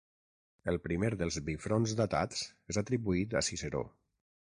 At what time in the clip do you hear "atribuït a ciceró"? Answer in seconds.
2.83-3.83